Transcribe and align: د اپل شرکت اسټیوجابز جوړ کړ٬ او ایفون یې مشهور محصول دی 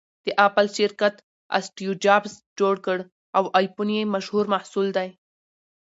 د 0.25 0.27
اپل 0.47 0.65
شرکت 0.77 1.15
اسټیوجابز 1.57 2.33
جوړ 2.59 2.75
کړ٬ 2.85 2.99
او 3.37 3.43
ایفون 3.59 3.89
یې 3.97 4.11
مشهور 4.15 4.45
محصول 4.53 4.87
دی 4.97 5.09